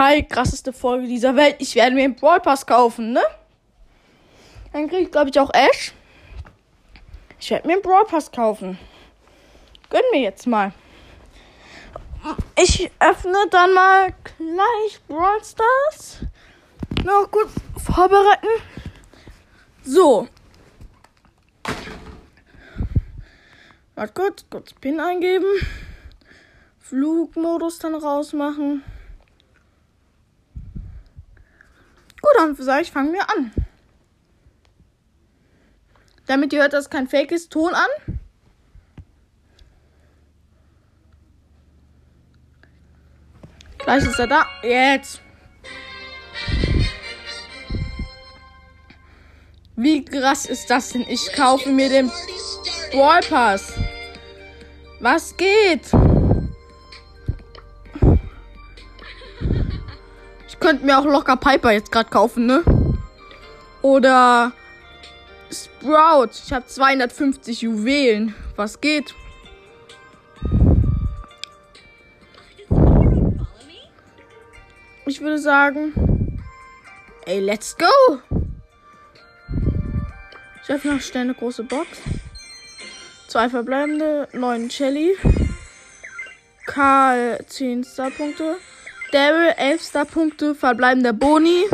Kai, 0.00 0.22
krasseste 0.22 0.72
Folge 0.72 1.06
dieser 1.06 1.36
Welt. 1.36 1.56
Ich 1.58 1.74
werde 1.74 1.94
mir 1.94 2.04
einen 2.04 2.16
Brawl 2.16 2.40
Pass 2.40 2.64
kaufen, 2.64 3.12
ne? 3.12 3.20
Dann 4.72 4.88
kriege 4.88 5.02
ich, 5.02 5.10
glaube 5.10 5.28
ich, 5.28 5.38
auch 5.38 5.52
Ash. 5.52 5.92
Ich 7.38 7.50
werde 7.50 7.66
mir 7.66 7.74
einen 7.74 7.82
Brawl 7.82 8.06
Pass 8.06 8.32
kaufen. 8.32 8.78
Gönn 9.90 10.00
mir 10.10 10.22
jetzt 10.22 10.46
mal. 10.46 10.72
Ich 12.56 12.90
öffne 12.98 13.44
dann 13.50 13.74
mal 13.74 14.14
gleich 14.38 15.02
Brawl 15.06 15.44
Stars. 15.44 16.20
Noch 17.04 17.30
kurz 17.30 17.52
vorbereiten. 17.84 18.46
So. 19.82 20.28
Warte 23.96 24.12
kurz, 24.14 24.46
kurz 24.48 24.72
PIN 24.72 24.98
eingeben. 24.98 25.60
Flugmodus 26.78 27.78
dann 27.80 27.96
rausmachen. 27.96 28.82
Dann 32.40 32.56
sage 32.56 32.80
ich, 32.80 32.90
fangen 32.90 33.12
wir 33.12 33.28
an. 33.28 33.52
Damit 36.26 36.54
ihr 36.54 36.62
hört, 36.62 36.72
dass 36.72 36.88
kein 36.88 37.06
Fake 37.06 37.32
ist, 37.32 37.52
Ton 37.52 37.74
an. 37.74 38.16
Gleich 43.76 44.06
ist 44.06 44.18
er 44.18 44.26
da. 44.26 44.46
Jetzt. 44.62 45.20
Wie 49.76 50.02
krass 50.02 50.46
ist 50.46 50.70
das 50.70 50.90
denn? 50.90 51.02
Ich 51.02 51.34
kaufe 51.34 51.68
mir 51.68 51.90
den 51.90 52.10
Brawl 52.90 53.20
Pass. 53.28 53.74
Was 55.00 55.36
geht? 55.36 55.90
Ich 60.70 60.76
könnte 60.76 60.86
mir 60.86 61.00
auch 61.00 61.04
locker 61.04 61.36
Piper 61.36 61.72
jetzt 61.72 61.90
gerade 61.90 62.10
kaufen, 62.10 62.46
ne? 62.46 62.62
Oder 63.82 64.52
Sprout. 65.50 66.28
Ich 66.46 66.52
habe 66.52 66.64
250 66.64 67.62
Juwelen. 67.62 68.36
Was 68.54 68.80
geht? 68.80 69.12
Ich 75.06 75.20
würde 75.20 75.40
sagen, 75.40 76.40
ey, 77.26 77.40
let's 77.40 77.76
go. 77.76 78.20
Ich 80.62 80.70
öffne 80.70 80.94
noch 80.94 81.00
schnell 81.00 81.24
eine 81.24 81.34
große 81.34 81.64
Box. 81.64 81.88
Zwei 83.26 83.48
verbleibende, 83.48 84.28
neun 84.34 84.70
Shelly. 84.70 85.16
Karl 86.64 87.44
10 87.44 87.82
Starpunkte. 87.82 88.58
Daryl 89.12 89.54
11 89.56 89.82
Starpunkte, 89.82 90.54
verbleibender 90.54 91.12
Boni. 91.12 91.64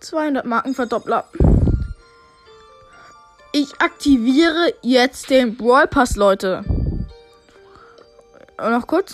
200 0.00 0.44
Marken 0.44 0.74
Verdoppler. 0.74 1.24
Ich 3.52 3.80
aktiviere 3.80 4.74
jetzt 4.82 5.30
den 5.30 5.56
Brawl 5.56 5.86
Pass, 5.86 6.16
Leute. 6.16 6.64
Noch 8.58 8.86
kurz. 8.86 9.12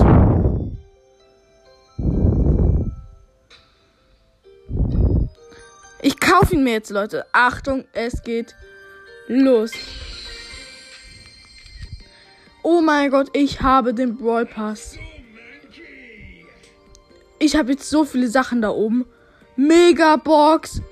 Ich 6.02 6.18
kaufe 6.18 6.54
ihn 6.54 6.64
mir 6.64 6.74
jetzt, 6.74 6.90
Leute. 6.90 7.26
Achtung, 7.32 7.84
es 7.92 8.22
geht 8.22 8.54
los. 9.26 9.72
Oh 12.62 12.80
mein 12.80 13.10
Gott, 13.10 13.28
ich 13.32 13.60
habe 13.60 13.92
den 13.92 14.16
Brawl 14.16 14.46
Pass. 14.46 14.96
Ich 17.42 17.56
habe 17.56 17.72
jetzt 17.72 17.88
so 17.88 18.04
viele 18.04 18.28
Sachen 18.28 18.60
da 18.60 18.68
oben. 18.68 19.06
Megabox, 19.56 20.82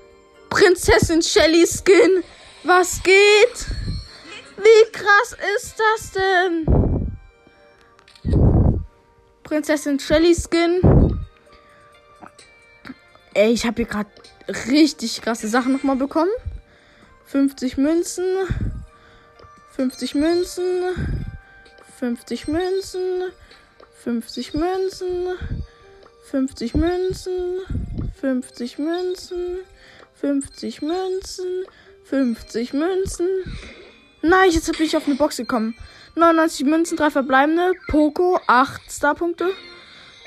Prinzessin 0.49 1.21
Shelly 1.21 1.67
Skin. 1.67 2.25
Was 2.65 3.03
geht? 3.03 3.67
Wie 4.57 4.91
krass 4.91 5.37
ist 5.57 5.75
das 5.79 6.13
denn? 6.13 6.67
Prinzessin 9.45 10.01
Shelly 10.01 10.35
Skin. 10.35 11.19
Ey, 13.35 13.53
ich 13.53 13.67
habe 13.67 13.77
hier 13.77 13.85
gerade 13.85 14.11
richtig 14.71 15.21
krasse 15.21 15.49
Sachen 15.49 15.73
nochmal 15.73 15.97
bekommen. 15.97 16.31
50 17.27 17.77
Münzen. 17.77 18.25
50 19.77 20.15
Münzen. 20.15 20.65
50 21.99 22.49
Münzen. 22.49 23.33
50 24.03 24.55
Münzen. 24.55 25.29
50 26.31 26.75
Münzen. 26.75 27.61
50 28.21 28.79
Münzen. 28.79 29.59
50 30.15 30.83
Münzen. 30.83 31.65
50 32.05 32.73
Münzen. 32.75 33.29
Nein, 34.21 34.51
jetzt 34.51 34.71
bin 34.77 34.87
ich 34.87 34.97
auf 34.97 35.07
eine 35.07 35.15
Box 35.15 35.39
gekommen. 35.39 35.75
99 36.17 36.67
Münzen, 36.67 36.97
3 36.99 37.11
verbleibende. 37.11 37.73
Poco, 37.89 38.39
8 38.47 38.81
Starpunkte. 38.91 39.51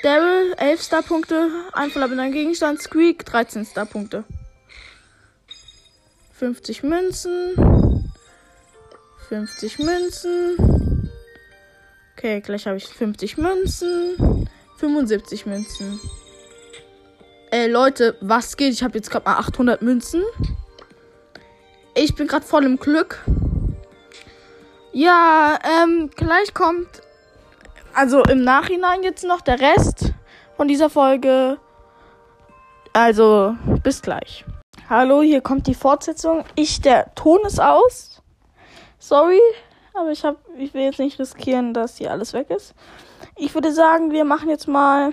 Daryl, 0.02 0.54
11 0.56 0.82
Starpunkte. 0.82 1.50
Ein 1.72 1.90
verbleibender 1.90 2.30
Gegenstand. 2.30 2.82
Squeak, 2.82 3.24
13 3.24 3.64
Starpunkte. 3.64 4.24
50 6.32 6.82
Münzen. 6.82 8.10
50 9.28 9.78
Münzen. 9.78 11.10
Okay, 12.16 12.40
gleich 12.40 12.66
habe 12.66 12.78
ich 12.78 12.88
50 12.88 13.38
Münzen. 13.38 14.48
75 14.82 15.46
Münzen. 15.46 16.00
Ey, 17.52 17.70
Leute, 17.70 18.16
was 18.20 18.56
geht? 18.56 18.72
Ich 18.72 18.82
habe 18.82 18.98
jetzt 18.98 19.12
gerade 19.12 19.24
mal 19.26 19.36
800 19.36 19.80
Münzen. 19.80 20.24
Ich 21.94 22.16
bin 22.16 22.26
gerade 22.26 22.44
voll 22.44 22.64
im 22.64 22.78
Glück. 22.78 23.24
Ja, 24.92 25.56
ähm, 25.62 26.10
gleich 26.16 26.52
kommt, 26.52 26.88
also 27.94 28.24
im 28.24 28.42
Nachhinein 28.42 29.04
jetzt 29.04 29.22
noch 29.22 29.40
der 29.40 29.60
Rest 29.60 30.14
von 30.56 30.66
dieser 30.66 30.90
Folge. 30.90 31.58
Also, 32.92 33.54
bis 33.84 34.02
gleich. 34.02 34.44
Hallo, 34.90 35.22
hier 35.22 35.42
kommt 35.42 35.68
die 35.68 35.76
Fortsetzung. 35.76 36.44
Ich, 36.56 36.80
der 36.80 37.14
Ton 37.14 37.38
ist 37.46 37.60
aus. 37.60 38.20
Sorry, 38.98 39.40
aber 39.94 40.10
ich 40.10 40.24
hab, 40.24 40.36
ich 40.56 40.74
will 40.74 40.82
jetzt 40.82 40.98
nicht 40.98 41.18
riskieren, 41.18 41.74
dass 41.74 41.98
hier 41.98 42.10
alles 42.10 42.32
weg 42.32 42.50
ist. 42.50 42.74
Ich 43.36 43.54
würde 43.54 43.72
sagen, 43.72 44.10
wir 44.10 44.24
machen 44.24 44.48
jetzt 44.48 44.68
mal 44.68 45.12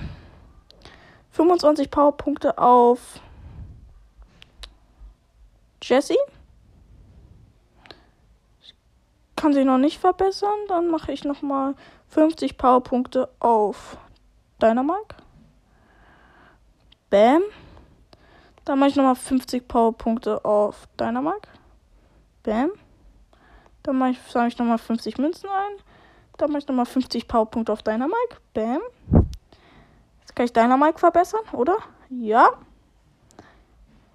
25 1.32 1.92
Powerpunkte 1.92 2.58
auf 2.58 3.20
Jesse. 5.82 6.16
Kann 9.36 9.54
sich 9.54 9.66
noch 9.66 9.78
nicht 9.78 10.00
verbessern. 10.00 10.58
Dann 10.68 10.90
mache 10.90 11.12
ich 11.12 11.24
noch 11.24 11.42
mal 11.42 11.76
50 12.10 12.58
Powerpunkte 12.58 13.30
auf 13.40 13.98
Dynamite. 14.62 15.16
Bam. 17.10 17.42
Dann 18.66 18.80
mache 18.80 18.90
ich 18.90 18.96
noch 18.96 19.06
mal 19.06 19.16
50 19.16 19.68
Powerpunkte 19.68 20.44
auf 20.44 20.88
Dynamite. 21.00 21.50
Bam. 22.44 22.72
Dann 23.84 23.98
mache 23.98 24.12
ich, 24.12 24.20
sage 24.30 24.48
ich 24.48 24.58
noch 24.58 24.66
mal 24.66 24.78
50 24.78 25.18
Münzen 25.18 25.50
ein. 25.50 25.84
Dann 26.38 26.52
mache 26.52 26.60
ich 26.60 26.68
noch 26.68 26.76
mal 26.76 26.86
50 26.86 27.28
Powerpunkte 27.28 27.72
auf 27.72 27.84
Dynamite. 27.84 28.38
Bam. 28.54 28.82
Jetzt 30.20 30.36
kann 30.36 30.46
ich 30.46 30.54
Dynamite 30.54 31.00
verbessern, 31.00 31.42
oder? 31.54 31.78
Ja. 32.10 32.50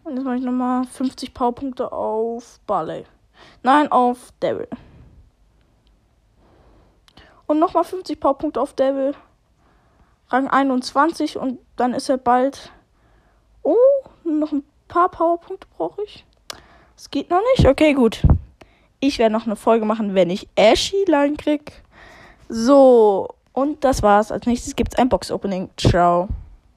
Und 0.04 0.16
jetzt 0.16 0.24
mache 0.24 0.36
ich 0.36 0.42
noch 0.42 0.52
mal 0.52 0.84
50 0.84 1.34
Powerpunkte 1.34 1.92
auf 1.92 2.60
Barley. 2.66 3.04
Nein, 3.62 3.90
auf 3.90 4.32
Devil. 4.42 4.68
Und 7.46 7.58
nochmal 7.58 7.84
50 7.84 8.20
Powerpunkte 8.20 8.60
auf 8.60 8.74
Devil. 8.74 9.14
Rang 10.28 10.48
21 10.48 11.36
und 11.36 11.58
dann 11.76 11.92
ist 11.94 12.08
er 12.08 12.16
bald. 12.16 12.72
Oh, 13.62 13.76
noch 14.24 14.52
ein 14.52 14.64
paar 14.88 15.10
Powerpunkte 15.10 15.66
brauche 15.76 16.02
ich. 16.02 16.24
Es 16.96 17.10
geht 17.10 17.30
noch 17.30 17.40
nicht. 17.54 17.66
Okay, 17.68 17.92
gut. 17.92 18.22
Ich 19.06 19.18
werde 19.18 19.34
noch 19.34 19.44
eine 19.44 19.54
Folge 19.54 19.84
machen, 19.84 20.14
wenn 20.14 20.30
ich 20.30 20.48
Ashy 20.58 21.04
Line 21.06 21.36
krieg. 21.36 21.82
So, 22.48 23.28
und 23.52 23.84
das 23.84 24.02
war's. 24.02 24.32
Als 24.32 24.46
nächstes 24.46 24.76
gibt's 24.76 24.96
ein 24.96 25.10
Box 25.10 25.30
Opening. 25.30 25.68
Ciao. 25.76 26.28